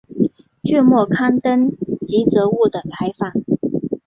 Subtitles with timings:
[0.63, 1.69] 卷末刊登
[2.01, 3.31] 吉泽务的采访。